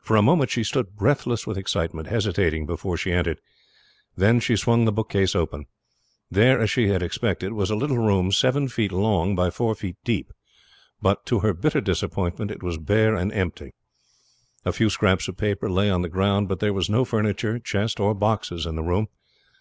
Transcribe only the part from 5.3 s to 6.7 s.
open. There, as